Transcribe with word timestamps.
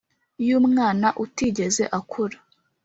y'umwana 0.47 1.07
utigeze 1.23 1.83
akura 1.99 2.37